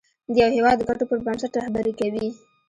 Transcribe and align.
د 0.33 0.35
یو 0.41 0.49
هېواد 0.57 0.77
د 0.79 0.81
ګټو 0.89 1.03
پر 1.09 1.19
بنسټ 1.25 1.51
رهبري 1.61 1.93
کوي. 1.99 2.27